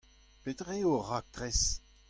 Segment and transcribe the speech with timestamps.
[0.43, 1.61] Petra eo ho raktres?